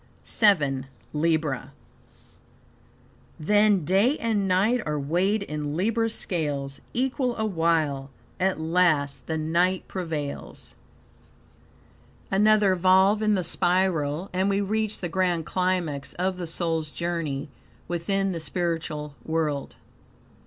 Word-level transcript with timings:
VII. 0.25 0.85
Libra 1.13 1.73
"Then 3.39 3.85
day 3.85 4.17
and 4.17 4.47
night 4.47 4.81
are 4.83 4.99
weighed 4.99 5.43
in 5.43 5.75
Libra's 5.77 6.15
scales; 6.15 6.81
Equal 6.91 7.37
awhile, 7.37 8.09
at 8.39 8.59
last 8.59 9.27
the 9.27 9.37
night 9.37 9.87
prevails." 9.87 10.73
Another 12.31 12.75
volve 12.75 13.21
in 13.21 13.35
the 13.35 13.43
spiral, 13.43 14.31
and 14.33 14.49
we 14.49 14.59
reach 14.59 15.01
the 15.01 15.07
grand 15.07 15.45
climax 15.45 16.15
of 16.15 16.37
the 16.37 16.47
soul's 16.47 16.89
journey, 16.89 17.47
within 17.87 18.31
the 18.31 18.39
spiritual 18.39 19.13
world. 19.23 19.75